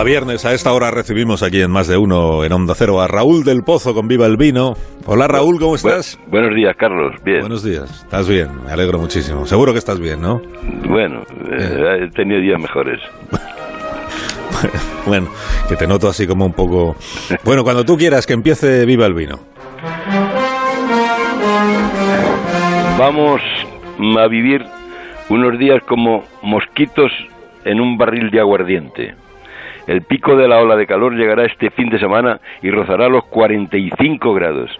cada 0.00 0.08
viernes 0.08 0.46
a 0.46 0.54
esta 0.54 0.72
hora 0.72 0.90
recibimos 0.90 1.42
aquí 1.42 1.60
en 1.60 1.70
Más 1.70 1.86
de 1.86 1.98
Uno 1.98 2.42
en 2.42 2.52
Onda 2.54 2.74
Cero 2.74 3.02
a 3.02 3.06
Raúl 3.06 3.44
del 3.44 3.60
Pozo 3.60 3.92
con 3.92 4.08
Viva 4.08 4.24
el 4.24 4.38
Vino. 4.38 4.72
Hola 5.04 5.28
Raúl, 5.28 5.58
¿cómo 5.60 5.74
estás? 5.74 6.18
buenos 6.28 6.54
días, 6.54 6.74
Carlos. 6.78 7.16
Bien. 7.22 7.40
Buenos 7.40 7.62
días. 7.62 8.00
Estás 8.04 8.26
bien, 8.26 8.48
me 8.64 8.72
alegro 8.72 8.98
muchísimo. 8.98 9.44
Seguro 9.44 9.72
que 9.72 9.78
estás 9.78 10.00
bien, 10.00 10.22
¿no? 10.22 10.40
Bueno, 10.88 11.20
eh, 11.52 12.06
he 12.06 12.10
tenido 12.12 12.40
días 12.40 12.58
mejores. 12.58 12.98
bueno, 15.06 15.28
que 15.68 15.76
te 15.76 15.86
noto 15.86 16.08
así 16.08 16.26
como 16.26 16.46
un 16.46 16.54
poco... 16.54 16.96
Bueno, 17.44 17.62
cuando 17.62 17.84
tú 17.84 17.98
quieras 17.98 18.26
que 18.26 18.32
empiece 18.32 18.86
Viva 18.86 19.04
el 19.04 19.12
Vino. 19.12 19.38
Vamos 22.98 23.42
a 24.18 24.26
vivir 24.28 24.64
unos 25.28 25.58
días 25.58 25.82
como 25.86 26.24
mosquitos 26.42 27.12
en 27.66 27.82
un 27.82 27.98
barril 27.98 28.30
de 28.30 28.40
aguardiente. 28.40 29.19
El 29.90 30.02
pico 30.02 30.36
de 30.36 30.46
la 30.46 30.60
ola 30.60 30.76
de 30.76 30.86
calor 30.86 31.16
llegará 31.16 31.44
este 31.44 31.68
fin 31.70 31.90
de 31.90 31.98
semana 31.98 32.38
y 32.62 32.70
rozará 32.70 33.08
los 33.08 33.24
45 33.24 34.32
grados. 34.34 34.70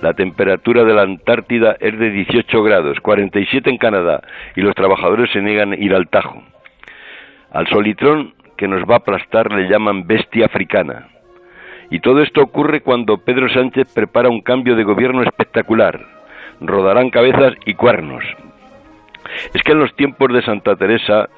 La 0.00 0.14
temperatura 0.14 0.84
de 0.84 0.94
la 0.94 1.02
Antártida 1.02 1.76
es 1.78 1.98
de 1.98 2.08
18 2.08 2.62
grados, 2.62 2.98
47 3.00 3.68
en 3.68 3.76
Canadá, 3.76 4.22
y 4.56 4.62
los 4.62 4.74
trabajadores 4.74 5.30
se 5.32 5.42
niegan 5.42 5.72
a 5.72 5.76
ir 5.76 5.94
al 5.94 6.08
Tajo. 6.08 6.42
Al 7.52 7.66
solitrón 7.66 8.32
que 8.56 8.68
nos 8.68 8.88
va 8.88 8.94
a 8.94 8.98
aplastar 9.00 9.52
le 9.52 9.68
llaman 9.68 10.06
bestia 10.06 10.46
africana. 10.46 11.08
Y 11.90 12.00
todo 12.00 12.22
esto 12.22 12.40
ocurre 12.40 12.80
cuando 12.80 13.18
Pedro 13.18 13.50
Sánchez 13.50 13.92
prepara 13.94 14.30
un 14.30 14.40
cambio 14.40 14.76
de 14.76 14.84
gobierno 14.84 15.22
espectacular. 15.24 16.00
Rodarán 16.62 17.10
cabezas 17.10 17.52
y 17.66 17.74
cuernos. 17.74 18.24
Es 19.52 19.62
que 19.62 19.72
en 19.72 19.80
los 19.80 19.94
tiempos 19.94 20.32
de 20.32 20.40
Santa 20.40 20.74
Teresa 20.74 21.28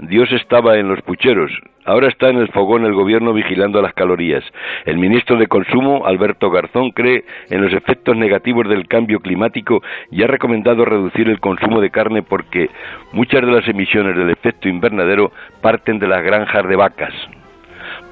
Dios 0.00 0.30
estaba 0.32 0.76
en 0.76 0.88
los 0.88 1.00
pucheros, 1.00 1.50
ahora 1.88 2.08
está 2.08 2.28
en 2.28 2.36
el 2.36 2.48
fogón 2.48 2.84
el 2.84 2.92
gobierno 2.92 3.32
vigilando 3.32 3.80
las 3.80 3.94
calorías. 3.94 4.44
El 4.84 4.98
ministro 4.98 5.36
de 5.38 5.46
Consumo, 5.46 6.06
Alberto 6.06 6.50
Garzón, 6.50 6.90
cree 6.90 7.24
en 7.48 7.62
los 7.62 7.72
efectos 7.72 8.14
negativos 8.14 8.68
del 8.68 8.86
cambio 8.86 9.20
climático 9.20 9.82
y 10.10 10.22
ha 10.22 10.26
recomendado 10.26 10.84
reducir 10.84 11.30
el 11.30 11.40
consumo 11.40 11.80
de 11.80 11.90
carne 11.90 12.22
porque 12.22 12.68
muchas 13.12 13.40
de 13.40 13.50
las 13.50 13.66
emisiones 13.66 14.14
del 14.16 14.28
efecto 14.28 14.68
invernadero 14.68 15.32
parten 15.62 15.98
de 15.98 16.08
las 16.08 16.22
granjas 16.22 16.68
de 16.68 16.76
vacas. 16.76 17.14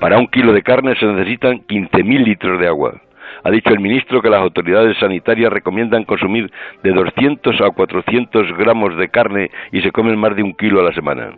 Para 0.01 0.19
un 0.19 0.27
kilo 0.29 0.55
de 0.55 0.63
carne 0.63 0.97
se 0.97 1.05
necesitan 1.05 1.59
15.000 1.67 2.25
litros 2.25 2.59
de 2.59 2.69
agua. 2.69 2.95
Ha 3.45 3.51
dicho 3.51 3.75
el 3.75 3.81
ministro 3.81 4.23
que 4.23 4.31
las 4.31 4.41
autoridades 4.41 4.97
sanitarias 4.99 5.53
recomiendan 5.53 6.05
consumir 6.05 6.51
de 6.83 6.93
200 6.93 7.61
a 7.61 7.71
400 7.71 8.57
gramos 8.57 8.97
de 8.97 9.09
carne 9.11 9.51
y 9.71 9.83
se 9.83 9.93
comen 9.93 10.19
más 10.19 10.35
de 10.35 10.43
un 10.43 10.55
kilo 10.55 10.81
a 10.81 10.85
la 10.85 10.95
semana. 10.95 11.33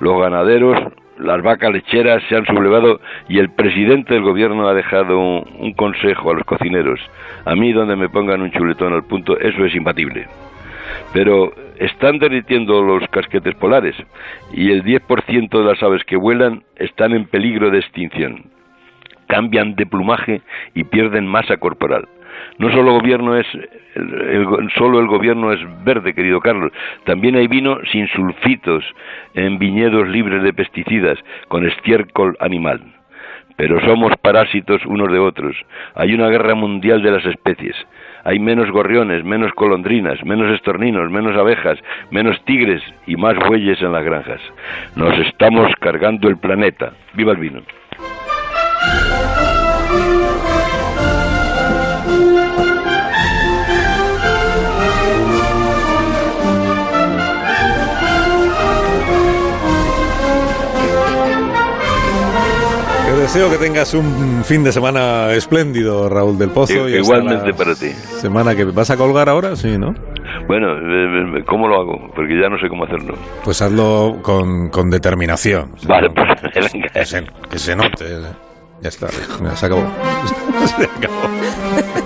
Los 0.00 0.18
ganaderos, 0.18 0.78
las 1.18 1.42
vacas 1.42 1.72
lecheras 1.72 2.22
se 2.28 2.36
han 2.36 2.46
sublevado 2.46 3.00
y 3.28 3.38
el 3.38 3.50
presidente 3.50 4.14
del 4.14 4.22
gobierno 4.22 4.68
ha 4.68 4.74
dejado 4.74 5.18
un, 5.18 5.72
consejo 5.74 6.30
a 6.30 6.34
los 6.34 6.44
cocineros. 6.44 7.00
A 7.44 7.54
mí 7.54 7.72
donde 7.72 7.96
me 7.96 8.08
pongan 8.08 8.42
un 8.42 8.50
chuletón 8.50 8.92
al 8.92 9.04
punto, 9.04 9.38
eso 9.38 9.64
es 9.64 9.74
imbatible. 9.74 10.26
Pero 11.12 11.52
están 11.76 12.18
derritiendo 12.18 12.82
los 12.82 13.08
casquetes 13.10 13.54
polares 13.54 13.94
y 14.52 14.70
el 14.70 14.84
10% 14.84 15.48
de 15.50 15.64
las 15.64 15.82
aves 15.82 16.04
que 16.04 16.16
vuelan 16.16 16.62
están 16.76 17.12
en 17.12 17.26
peligro 17.26 17.70
de 17.70 17.78
extinción. 17.78 18.44
Cambian 19.26 19.74
de 19.74 19.86
plumaje 19.86 20.40
y 20.74 20.84
pierden 20.84 21.26
masa 21.26 21.56
corporal 21.58 22.08
no 22.58 22.70
solo 22.70 22.92
gobierno 22.92 23.36
es 23.36 23.46
solo 24.76 25.00
el 25.00 25.06
gobierno 25.06 25.52
es 25.52 25.60
verde, 25.84 26.14
querido 26.14 26.40
Carlos, 26.40 26.72
también 27.04 27.36
hay 27.36 27.46
vino 27.48 27.78
sin 27.90 28.08
sulfitos 28.08 28.84
en 29.34 29.58
viñedos 29.58 30.08
libres 30.08 30.42
de 30.42 30.52
pesticidas 30.52 31.18
con 31.48 31.66
estiércol 31.66 32.36
animal. 32.40 32.80
Pero 33.56 33.80
somos 33.80 34.12
parásitos 34.22 34.86
unos 34.86 35.10
de 35.10 35.18
otros. 35.18 35.56
Hay 35.96 36.14
una 36.14 36.28
guerra 36.28 36.54
mundial 36.54 37.02
de 37.02 37.10
las 37.10 37.26
especies. 37.26 37.74
Hay 38.22 38.38
menos 38.38 38.70
gorriones, 38.70 39.24
menos 39.24 39.52
colondrinas, 39.52 40.24
menos 40.24 40.52
estorninos, 40.52 41.10
menos 41.10 41.36
abejas, 41.36 41.78
menos 42.12 42.40
tigres 42.44 42.82
y 43.08 43.16
más 43.16 43.34
bueyes 43.48 43.82
en 43.82 43.92
las 43.92 44.04
granjas. 44.04 44.40
Nos 44.94 45.18
estamos 45.18 45.72
cargando 45.80 46.28
el 46.28 46.36
planeta. 46.36 46.92
¡Viva 47.14 47.32
el 47.32 47.38
vino! 47.38 47.62
Deseo 63.28 63.50
que 63.50 63.58
tengas 63.58 63.92
un 63.92 64.42
fin 64.42 64.64
de 64.64 64.72
semana 64.72 65.34
espléndido, 65.34 66.08
Raúl 66.08 66.38
del 66.38 66.48
Pozo. 66.48 66.88
igualmente 66.88 67.52
para 67.52 67.74
ti. 67.74 67.90
Semana 67.90 68.56
que 68.56 68.64
vas 68.64 68.90
a 68.90 68.96
colgar 68.96 69.28
ahora, 69.28 69.54
sí, 69.54 69.76
¿no? 69.76 69.92
Bueno, 70.46 70.68
eh, 70.72 71.38
eh, 71.38 71.44
¿cómo 71.46 71.68
lo 71.68 71.74
hago? 71.78 72.10
Porque 72.16 72.40
ya 72.40 72.48
no 72.48 72.58
sé 72.58 72.70
cómo 72.70 72.84
hacerlo. 72.84 73.16
Pues 73.44 73.60
hazlo 73.60 74.20
con, 74.22 74.70
con 74.70 74.88
determinación. 74.88 75.72
vale, 75.86 76.08
pues 76.08 76.72
venga. 76.72 76.88
Que 76.88 77.04
se, 77.04 77.26
que 77.50 77.58
se 77.58 77.76
note. 77.76 78.06
Ya 78.80 78.88
está, 78.88 79.08
se 79.08 79.66
acabó. 79.66 79.82
se 80.64 80.84
acabó. 80.84 81.98